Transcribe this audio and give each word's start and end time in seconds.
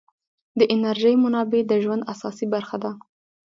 د 0.59 0.61
انرژۍ 0.73 1.15
منابع 1.23 1.61
د 1.67 1.73
ژوند 1.83 2.07
اساسي 2.13 2.45
برخه 2.53 2.77
ده. 2.83 2.91